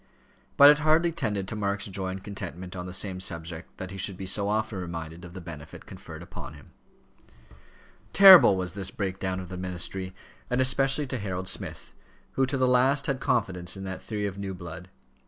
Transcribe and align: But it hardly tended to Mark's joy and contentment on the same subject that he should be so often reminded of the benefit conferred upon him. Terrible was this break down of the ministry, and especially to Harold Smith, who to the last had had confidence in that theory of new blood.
But 0.57 0.71
it 0.71 0.79
hardly 0.79 1.11
tended 1.11 1.47
to 1.49 1.55
Mark's 1.55 1.85
joy 1.85 2.07
and 2.07 2.23
contentment 2.23 2.75
on 2.75 2.87
the 2.87 2.91
same 2.93 3.19
subject 3.19 3.77
that 3.77 3.91
he 3.91 3.97
should 3.97 4.17
be 4.17 4.25
so 4.25 4.49
often 4.49 4.79
reminded 4.79 5.23
of 5.23 5.35
the 5.35 5.41
benefit 5.41 5.85
conferred 5.85 6.23
upon 6.23 6.55
him. 6.55 6.71
Terrible 8.11 8.55
was 8.55 8.73
this 8.73 8.89
break 8.89 9.19
down 9.19 9.39
of 9.39 9.49
the 9.49 9.57
ministry, 9.57 10.15
and 10.49 10.59
especially 10.59 11.05
to 11.05 11.19
Harold 11.19 11.47
Smith, 11.47 11.93
who 12.31 12.47
to 12.47 12.57
the 12.57 12.67
last 12.67 13.05
had 13.05 13.17
had 13.17 13.21
confidence 13.21 13.77
in 13.77 13.83
that 13.83 14.01
theory 14.01 14.25
of 14.25 14.39
new 14.39 14.55
blood. 14.55 14.89